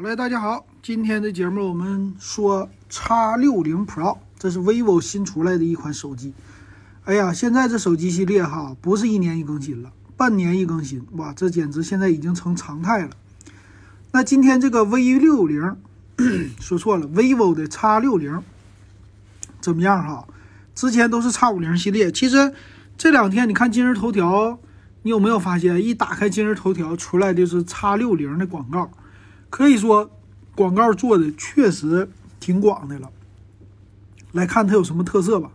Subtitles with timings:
[0.00, 6.32] 好嘞，大家好，今天的节目我们说 X 六零 Pro，这是 vivo 新出来的一款手机。
[7.04, 13.10] 哎呀，现在这手机系列哈，不是一年一更新了，半年一更新，哇，这简直现在已经成常态了。
[14.12, 15.76] 那今天这个 V 六零，
[16.58, 18.42] 说错了，vivo 的 X 六零
[19.60, 20.26] 怎么样哈？
[20.74, 22.54] 之前都是 X 五零系列，其实
[22.96, 24.58] 这两天你看今日头条，
[25.02, 28.90] 你有没有发现一打开今日头条出来的是 X 六零的广告？
[29.50, 30.10] 可以说，
[30.54, 32.08] 广告做的确实
[32.38, 33.10] 挺广的了。
[34.32, 35.50] 来看它有什么特色吧。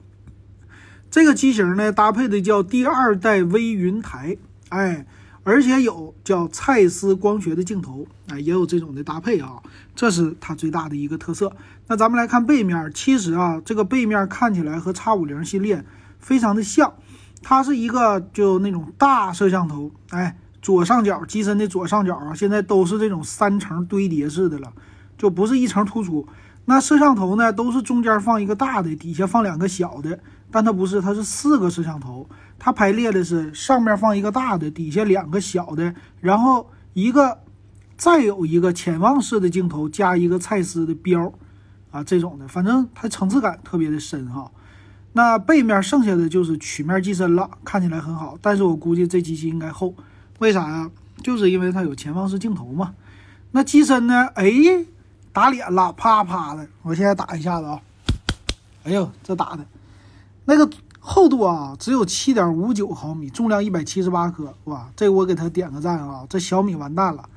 [1.09, 4.35] 这个机型呢，搭配的叫第二代微云台，
[4.67, 5.05] 哎，
[5.43, 9.63] 而且有叫蔡司光学的镜头，哎，也有这种的搭配啊，
[9.95, 11.55] 这是它最大的一个特色。
[11.87, 15.85] 那咱们来看背面，其实啊，这个背面看起来和 X 五零系列
[16.19, 16.95] 非常的像，
[17.41, 20.37] 它是一个就那种大摄像头，哎。
[20.65, 24.73] 左上角机身的左上角啊，现在都是这种三层堆叠式的了，
[25.15, 26.27] 就不是一层突出。
[26.65, 37.41] 那摄像头呢，都是中间放一个大的，底下放两个小的，但它不是，它是四个摄像头，它排列的是上面放一个大的，底下两个小的，然后一个
[37.95, 41.31] 再有一个潜望式的镜头加一个蔡司的标
[41.91, 44.49] 啊，这种的，反正它层次感特别的深哈。
[45.13, 49.93] 那背面剩下的就是曲面机身了，看起来很好，但是我估计这机器应该厚。
[50.39, 50.89] 为啥呀？
[51.23, 52.93] 就是因为它有前望式镜头嘛。
[53.51, 54.27] 那机身呢？
[54.35, 54.51] 哎，
[55.31, 56.67] 打脸了，啪啪的。
[56.81, 57.79] 我现在打一下子啊。
[58.83, 59.65] 哎呦，这打的，
[60.45, 60.69] 那个
[60.99, 64.53] 厚度啊，只有七点五九毫米，重量一百七十八克。
[64.65, 66.25] 哇，这我给他点个赞啊！
[66.29, 67.29] 这小米完蛋了。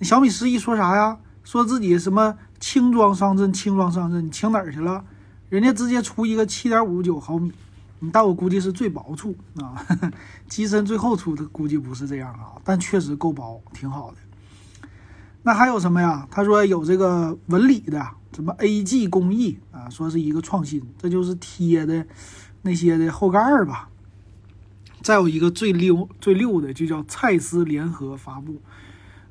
[0.00, 1.18] 小米十一说啥呀？
[1.44, 5.04] 说自己什么轻装上阵，轻装上阵，你轻哪儿去了？
[5.48, 7.52] 人家直接出一个七点五九毫米。
[7.98, 9.84] 你但我估计是最薄处啊，
[10.48, 14.16] 机身最厚处的估计不是这样啊，但确实够薄，挺好的。
[15.42, 16.26] 那还有什么呀？
[16.30, 22.06] 他说有这个纹理的，什么 AG 工艺啊，说是一个创新，这就是贴的
[22.62, 23.88] 那些的后盖儿吧。
[25.02, 28.60] 再有一个最溜最溜的，就叫蔡司联合发布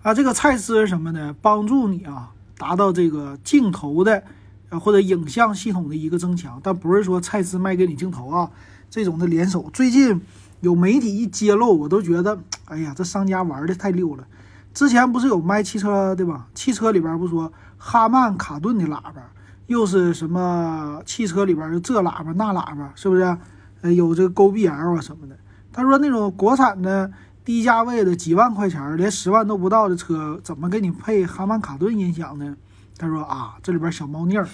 [0.01, 1.35] 啊，这个蔡司是什么呢？
[1.41, 4.23] 帮助你啊，达到这个镜头的。
[4.69, 8.49] 啊或者影像系统的一个增强，但不是说蔡司卖给你镜头啊，
[8.89, 9.69] 这种的联手。
[9.73, 10.21] 最近
[10.61, 14.25] 有媒体一揭露，我都觉得，哎呀，这商家玩的太溜了。
[14.73, 16.47] 之前不是有卖汽车对吧？
[16.53, 19.31] 汽车里边不说哈曼卡顿的喇叭，
[19.67, 23.37] 又是什么汽车里边这喇叭那喇叭，是不是？
[23.81, 25.37] 呃，有这个 Go B L 啊什么的。
[25.71, 27.11] 他说那种国产的
[27.43, 32.55] 低价位的几万块钱，连十万都不到的车，怎么给你配哈曼卡顿音响呢？
[32.97, 34.47] 他说啊，这里边小猫腻儿，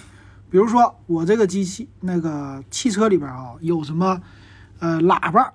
[0.50, 4.20] 比如说我这个机器那个汽车里边啊，有什么
[4.80, 5.52] 呃喇叭，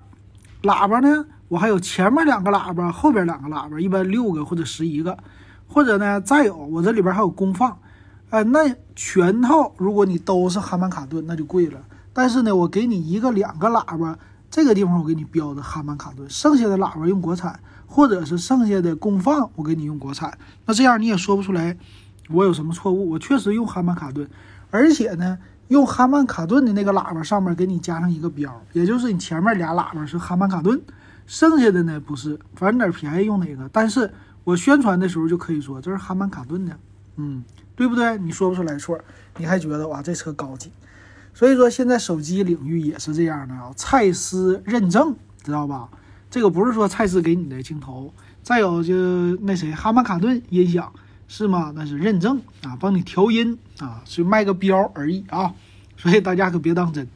[0.62, 5.18] 喇叭呢，我还有前面两个喇叭，后边两个喇叭，一般六个或者十一个，
[5.66, 7.78] 或者呢再有我这里边还有功放，
[8.30, 11.80] 呃，那全套如果你都是哈曼卡顿，那就贵了。
[12.14, 14.18] 但是呢，我给你一个两个喇叭，
[14.50, 21.76] 这个地方我给你标的哈曼卡顿，剩下的喇叭用国产，或者是剩下的功放我给你用国产，那这样你也说不出来。
[22.30, 23.10] 我有什么错误？
[23.10, 24.28] 我确实用哈曼卡顿，
[24.70, 30.80] 而且呢，用哈曼卡顿的那个喇叭上面给你加上一个标，也就是你前面俩喇叭是哈曼卡顿，
[31.26, 33.68] 剩下的呢不是，反正哪便宜用哪个。
[33.72, 34.12] 但是
[34.44, 36.76] 我宣传的时候就可以说这是哈曼卡顿的，
[37.16, 37.42] 嗯，
[37.74, 38.18] 对不对？
[38.18, 38.98] 你说不出来错，
[39.38, 40.70] 你还觉得哇这车高级。
[41.34, 45.88] 所以说现在手机领域也是这样的啊，蔡司认证知道吧？
[46.30, 48.12] 这个不是说蔡司给你的镜头，
[48.42, 48.94] 再有就
[49.36, 50.92] 那谁哈曼卡顿音响。
[51.28, 51.72] 是吗？
[51.76, 55.54] 那是认证啊，帮你调音啊，是卖个标而已啊，
[55.96, 57.06] 所以大家可别当真。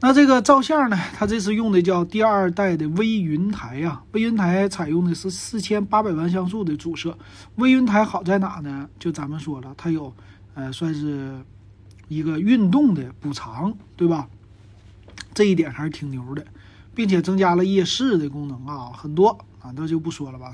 [0.00, 7.16] 那这个照相呢，它这次用的叫第二代的微云台呀，微云台采用的是四千八百万像素的主摄。
[7.56, 8.88] 微云台好在哪呢？
[8.98, 10.12] 就咱们说了，它有
[10.54, 11.38] 呃，算是
[12.08, 14.26] 一个运动的补偿，对吧？
[15.32, 16.44] 这一点还是挺牛的，
[16.94, 19.28] 并且增加了夜视的功能啊，很多
[19.60, 20.50] 啊，那就不说了吧。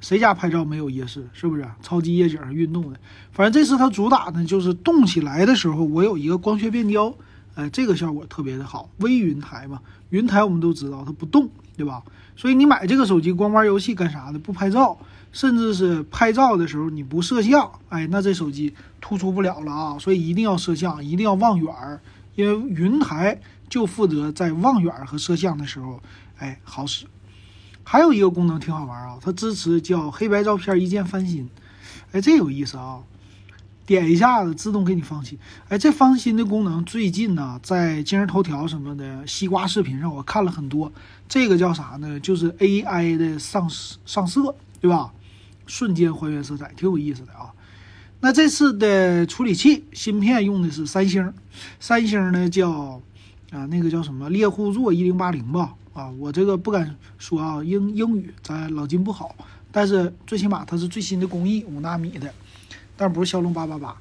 [0.00, 1.28] 谁家拍照没有夜视？
[1.32, 2.98] 是不是超级夜景运动的？
[3.32, 7.14] 反正这次它主打呢，就是动起来的时候，我有一个光学变焦，
[7.54, 8.88] 哎，这个效果特别的好。
[8.98, 12.02] 微云台嘛，云台我们都知道它不动，对吧？
[12.34, 14.38] 所以你买这个手机光玩游戏干啥的？
[14.38, 14.98] 不拍照，
[15.30, 19.98] 甚至是拍照的时候你不摄像，哎，那这手机突出不了了啊！
[19.98, 21.74] 所以一定要摄像，一定要望远，
[22.36, 23.38] 因为云台
[23.68, 26.00] 就负责在望远和摄像的时候，
[26.38, 27.04] 哎，好使。
[27.90, 31.50] 还有一个功能挺好玩啊，它支持叫黑白照片一键翻新，
[32.12, 33.00] 哎，这有意思啊！
[33.84, 35.36] 点一下子自动给你放新，
[35.68, 40.92] 哎，这翻新的功能最近呢，在今日头条什么的西瓜视频上我看了很多。
[41.28, 42.20] 这个叫啥呢？
[42.20, 43.68] 就是 AI 的上
[44.06, 45.12] 上色，对吧？
[45.66, 47.50] 瞬间还原色彩，挺有意思的啊。
[48.20, 51.34] 那这次的处理器芯片用的是三星，
[51.80, 53.00] 三星呢叫
[53.50, 59.34] 啊那个叫什么猎户座一零八零吧啊，我这个不敢说啊，英英语咱老金不好，
[59.70, 62.32] 但是最起码它是最新的工艺，五纳米的，
[62.96, 63.96] 但不是骁龙八八八。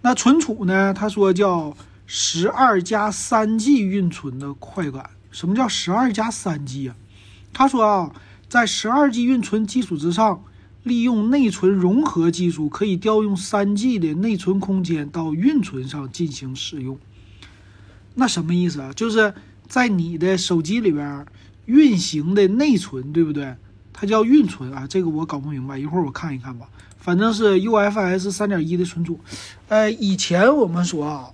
[0.00, 0.94] 那存储呢？
[0.94, 1.76] 他说叫
[2.06, 5.10] 十二加三 G 运存的快感。
[5.30, 6.96] 什么叫十二加三 G 啊？
[7.52, 8.12] 他说啊，
[8.48, 10.42] 在十二 G 运存基础之上。
[10.84, 16.98] 利用内存融合技术，可以调用三 G 的内存空间到运存上进行使用。
[18.16, 18.92] 那什么意思啊？
[18.92, 19.32] 就是
[19.68, 21.24] 在你的手机里边
[21.66, 23.54] 运行的内存，对不对？
[23.92, 26.66] 它叫运存啊，这个我搞不明白，一会儿我看一看吧。
[26.98, 29.18] 反正是 UFS 三点一的存储。
[29.68, 31.26] 呃，以前我们说啊，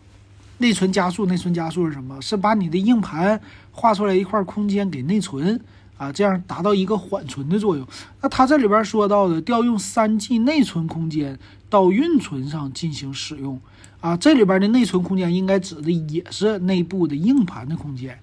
[0.58, 2.20] 内存加速，内存加速是什么？
[2.20, 3.40] 是把你的硬盘
[3.72, 5.60] 画出来一块空间给内存。
[5.98, 7.86] 啊，这样达到一个缓存的作用。
[8.22, 13.60] 那它这里边说到的调用三 G 内存空间到运存上进行使用，
[14.00, 18.16] 啊，这里边的内存空间应该指的也是内部的硬盘的空间，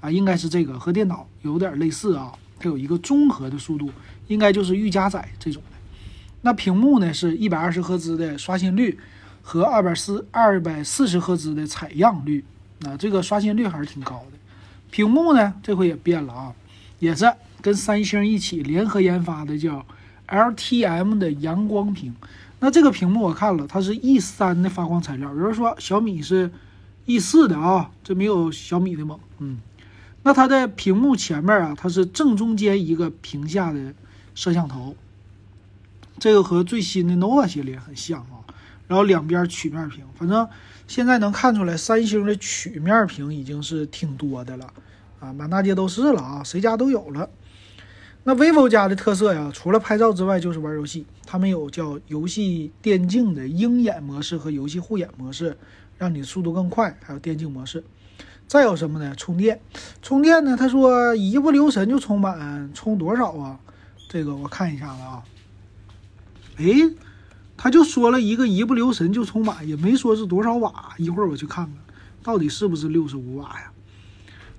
[0.00, 3.90] 啊，应该是这个和电脑有点类似啊，它有一个综合的速度，
[4.28, 5.76] 应该就是预加载这种的。
[6.42, 8.96] 那屏幕呢是一百二十赫兹的刷新率
[9.42, 12.44] 和二百四二百四十赫兹的采样率，
[12.84, 14.38] 啊，这个刷新率还是挺高的。
[14.92, 16.54] 屏幕呢这回也变了啊。
[16.98, 19.84] 也是跟三星一起联合研发的，叫
[20.28, 22.14] LTM 的阳光屏。
[22.58, 25.28] 那这个屏幕我看了，它是 E 三的发光材料。
[25.28, 26.50] 有人说小米是
[27.04, 29.20] E 四的啊，这没有小米的猛。
[29.38, 29.58] 嗯，
[30.22, 33.94] 那它的屏幕前面啊，它是正中间一个屏下的
[34.34, 34.96] 摄像头，
[36.18, 38.40] 这个和最新的 nova 系列很像啊。
[38.88, 40.48] 然后两边曲面屏，反正
[40.86, 44.72] 现在能看出来，三星的曲面屏已经是挺多的了。
[45.20, 47.28] 啊，满大街都是了啊，谁家都有了。
[48.24, 51.06] 那 vivo 家的特色呀，除了拍照之外，就是玩游戏。
[51.24, 55.56] 他们有叫游戏电竞的鹰眼模式和游戏护眼模式，
[55.96, 56.98] 让你速度更快。
[57.04, 57.84] 还有电竞模式。
[58.48, 59.14] 再有什么呢？
[59.16, 59.60] 充电，
[60.02, 60.56] 充电呢？
[60.56, 63.60] 他说一不留神就充满，充多少啊？
[64.08, 65.22] 这个我看一下子啊。
[66.58, 66.64] 哎，
[67.56, 70.94] 他就说了一个一不留神就充满，也没说是多少瓦。
[70.98, 71.74] 一会儿我去看看，
[72.22, 73.72] 到底是不是六十五瓦呀？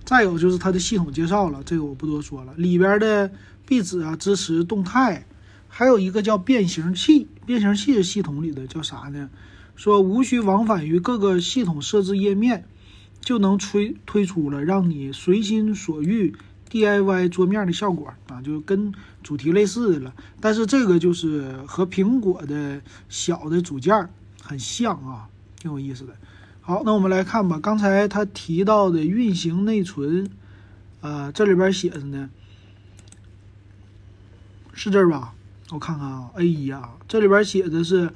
[0.07, 2.54] 再有就是它的系统介绍了，这个我不多说了。
[2.56, 3.30] 里边的
[3.65, 5.25] 壁纸啊支持动态，
[5.68, 9.30] 还有一个叫变形器，变形器系统里的叫啥呢？
[9.75, 12.63] 说无需往返于各个系统设置页面，
[13.19, 16.33] 就能推推出了让你随心所欲
[16.71, 18.94] DIY 桌面的效果啊，就跟
[19.24, 20.13] 主题类似的了。
[20.39, 24.07] 但是这个就是和苹果的小的组件
[24.42, 25.27] 很像啊，
[25.59, 26.15] 挺有意思的。
[26.67, 27.57] 好，那我们来看吧。
[27.63, 30.29] 刚才他提到的运行内存，
[30.99, 32.29] 呃，这里边写着呢，
[34.73, 35.33] 是这儿吧？
[35.69, 38.11] 我看看啊，哎呀，这里边写的是，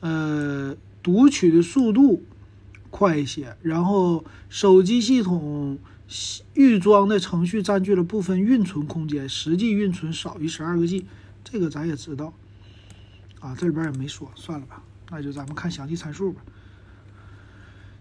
[0.00, 2.22] 呃，读取的速度
[2.90, 5.78] 快一些，然后手机系统
[6.52, 11.06] 预装的程序占据了部分运存空间，实际运存少于十二个 G，
[11.42, 12.34] 这个咱也知道，
[13.40, 16.42] 啊，这里边也没说，算了吧，那就咱们看详细参数吧。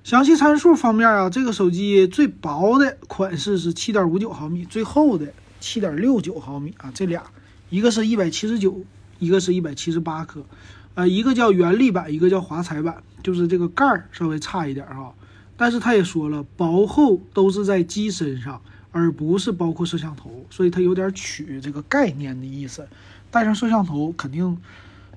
[0.07, 7.21] 详细参数方面啊，这个手机最薄的款式是七点五九毫米，最厚的七点六九毫米啊，这俩
[7.69, 8.85] 一个是一百七十九，
[9.19, 10.45] 一个是一百七十八克，
[10.93, 15.13] 呃，一个叫原力版，一个叫华彩版，就是这个盖儿稍微差一点哈。
[15.57, 18.61] 但是他也说了，薄厚都是在机身上，
[18.93, 22.87] 而不是包括摄像头，所以它有点取这个概念的意思。
[23.29, 24.57] 带上摄像头肯定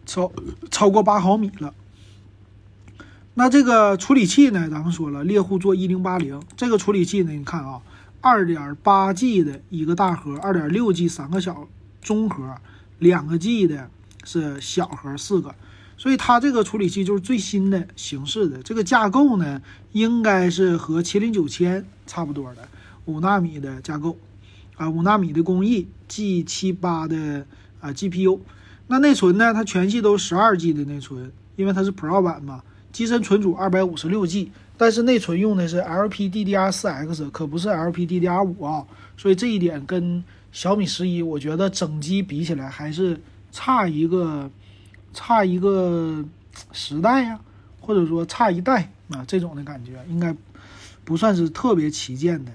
[0.05, 0.33] 超
[0.69, 1.73] 超过八毫米了。
[3.41, 4.69] 那这个处理器呢？
[4.69, 7.81] 咱们说了，猎户座一零八零这个处理器呢，你看啊，
[8.21, 11.67] 二点八 G 的一个大核，二点六 G 三个小
[12.03, 12.57] 中核，
[12.99, 13.89] 两个 G 的
[14.25, 15.55] 是小核四个，
[15.97, 18.63] 所以它这个处理器就是最新的形式的。
[18.63, 22.69] 这个架构呢，应该是和麒麟九千差不多的，
[23.07, 24.19] 五纳米的架构，
[24.77, 27.47] 啊，五纳米的工艺，G 七八的
[27.81, 28.41] 啊 GPU。
[28.89, 29.55] 那内存呢？
[29.55, 32.61] 它全系都十二 G 的内存，因为它是 Pro 版嘛。
[32.93, 43.21] 机身存储二百五十六 G，但是内存用的是 LPDDR4X，可不是 LPDDR5 啊，所以这一点跟小米十一，我觉得整机比起来还是
[43.53, 44.51] 差一个，
[45.13, 46.25] 差一个
[46.73, 47.39] 时代呀，
[47.81, 50.35] 或者说差一代啊，这种的感觉应该
[51.05, 52.53] 不算是特别旗舰的。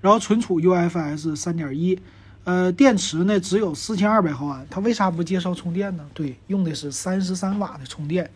[0.00, 1.98] 然后存储 UFS 三点一，
[2.44, 6.06] 呃，电池呢只有四千二百毫安，它为啥不介绍充电呢？
[6.14, 8.30] 对，用的是三十三瓦的充电。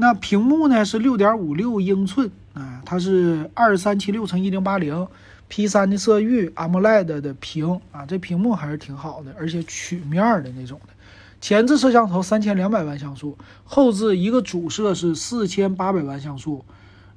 [0.00, 5.08] 那屏幕呢是六点五六英寸啊，它是二三七六乘一零八零
[5.48, 10.92] P 三的色域 AMOLED 的屏啊，这屏幕还是挺好的，而且曲面的那种的。
[11.40, 16.64] 前置摄像头三千两百万像素，后置一个主摄是四千八百万像素，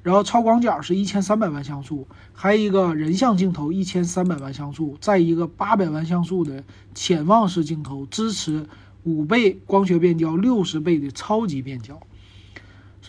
[0.01, 6.63] 然后超广角是一千三百万像素，还有一个人像镜头一千三百万像素，再一个八百万像素的
[6.95, 8.65] 潜望式镜头，支持
[9.03, 11.99] 五倍光学变焦、六十倍的超级变焦。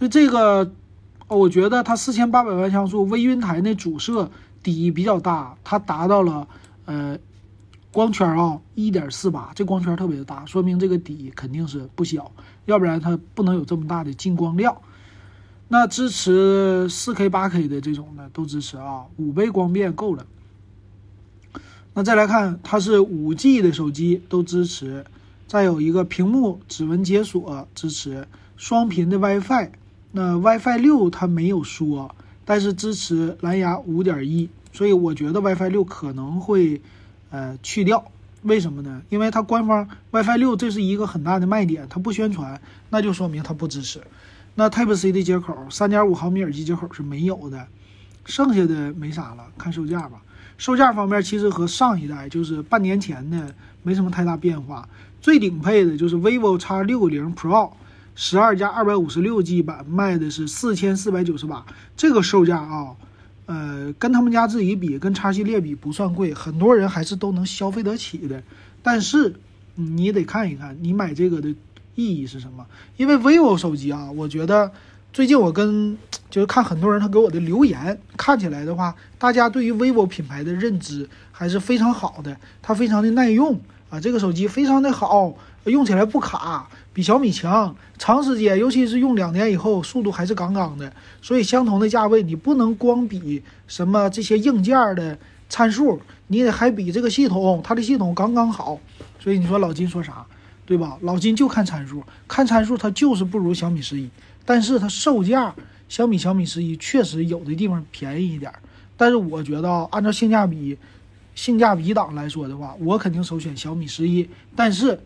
[0.03, 0.69] 所以这个，
[1.29, 4.29] 我觉得它四千八百万像素微云台那主摄
[4.61, 6.49] 底比较大，它达到了
[6.87, 7.17] 呃。
[7.93, 12.33] 光圈啊，一点四八，这光圈特别的大，说明这个底肯定是不小，
[12.65, 14.77] 要不然它不能有这么大的进光量。
[15.69, 20.27] 那支持四 K、八 K 的这种的都支持啊，五倍光变够了。
[21.93, 25.05] 那再来看，它是五 G 的手机都支持，
[25.47, 29.71] 再有一个屏幕指纹解锁支持，双频的 WiFi。
[30.13, 32.15] 那 WiFi 六它没有说，
[32.45, 36.81] 但是支持蓝牙五点一，所以我觉得 WiFi 六可能会。
[37.35, 39.01] 呃，去掉，为什么呢？
[39.09, 44.03] 因为它官方 WiFi 六这是一个很大的卖点，它不宣传，那就说明它不支持。
[44.55, 47.67] 那 Type C 的接口，三点五毫米耳机接口是没有的，
[48.27, 50.21] 剩下的没啥了，看售价吧。
[50.59, 54.87] 售价方面，其实和上一代就是半年前的没什么太大变化。
[55.23, 57.73] 最顶配的就是 vivo X 六零 Pro
[58.15, 61.65] 十二加二百五十六 G 版，卖的是四千四百九十八，
[61.97, 62.97] 这个售价啊。
[63.47, 68.41] 呃，跟他们家自己比，跟叉系列比不算贵，很多人还是都能消费得起的。
[68.83, 69.35] 但是
[69.75, 71.49] 你得看一看，你买这个的
[71.97, 72.65] 意义是什么？
[72.97, 74.71] 因为 vivo 手机啊，我觉得
[75.13, 75.99] 最近我跟
[76.31, 86.69] 就是看很多人他给我的留言，看起来的话，大家对于 vivo 品牌的认知还是非常好的，它非常的耐用啊，这个手机非常的好，用起来不卡。
[86.95, 90.93] 比小米强，长时间，尤其是用两年以后，速度还是杠杠的。
[91.23, 98.79] 所以相同的价位，你不能光比什么这些硬件的参数，你得还比这个系统，它的系统刚刚好。
[99.19, 100.27] 所以你说老金说啥，
[100.67, 100.99] 对吧？
[101.01, 104.11] 老金就看参数，看参数它就是不如小米十一，
[104.45, 105.55] 但是它售价
[105.89, 108.53] 相比小米十一确实有的地方便宜一点。
[108.99, 110.77] 但是我觉得，按照性价比，
[111.35, 114.29] 性价比档来说的话，我肯定首选小米十一。
[114.55, 115.01] 但是。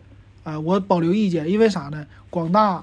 [0.47, 2.07] 啊，我保留意见，因为啥呢？
[2.29, 2.81] 广大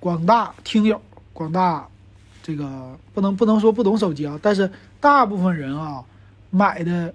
[0.00, 0.98] 广大听友，
[1.34, 1.86] 广大
[2.42, 6.02] 这个不能不能说不懂手机啊，但是大部分人啊
[6.48, 7.12] 买的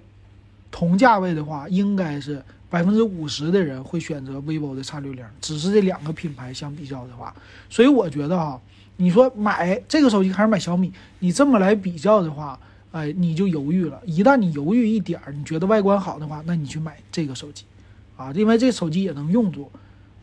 [0.70, 7.34] 同价位的话，应该是百分之五十的人会选择 vivo 的 X 六零，只是这两个品牌相比较的话，
[7.68, 8.60] 所以我觉得哈，
[8.98, 12.56] 你说买这个手机还是买小米，你这么来比较的话，
[12.92, 14.00] 哎，你就犹豫了。
[14.06, 17.64] 一旦你犹豫一点儿，你觉得外观好的话，那你去买这个手机。
[18.18, 19.70] 啊，因为这手机也能用住，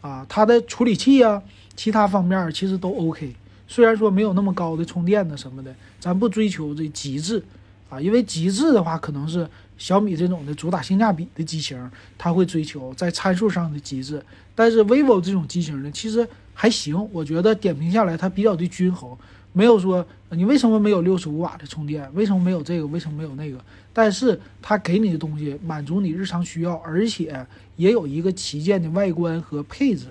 [0.01, 1.41] 啊，它的处理器啊，
[1.75, 3.33] 其他方面其实都 OK。
[3.67, 7.41] 虽然说没有那么高的充电的什么的，咱不追求这极致，
[7.89, 14.21] 啊，因为极致的话可能是小米这种的主打性价比的机型，它会追求在参数上的极致。
[14.53, 19.17] 但是 vivo 这种机型呢，其实还行，我觉得点评下来它比较的均衡。
[19.57, 23.57] 没有说你为什么没有六十五瓦的充电，为什么没有这个，为什么没有那个？
[23.93, 27.47] 但是它给你的东西满足你日常需要，而且
[27.77, 30.07] 也有一个旗舰的外观和配置，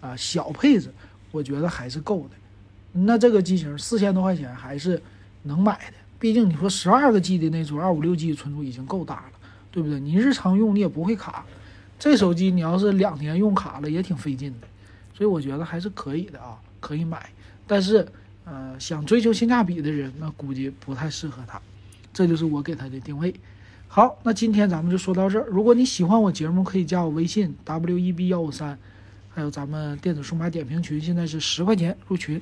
[0.00, 0.92] 啊，小配置，
[1.30, 2.30] 我觉得还是够的。
[2.90, 5.00] 那这个机型四千多块钱还是
[5.44, 9.32] 能买的，毕竟你说十二个 G 的那种二五六 G 存储已经够大了，
[9.70, 10.00] 对不对？
[10.00, 11.46] 你日常用你也不会卡，
[11.96, 14.66] 这手机你要是两年用卡了也挺费劲的，
[15.14, 17.30] 所以我觉得还是可以的啊，可以买，
[17.68, 18.04] 但是。
[18.44, 21.60] 呃，想追求性价比的人，那估计不太适合他。
[22.12, 23.34] 这就是我给他的定位。
[23.86, 25.46] 好，那今天咱们就说到这儿。
[25.48, 28.78] 如果你喜欢我节目，可以加我微信 w e b 幺五三，
[29.28, 32.40] 还有咱们电子数码点评群，现在是十块钱入群。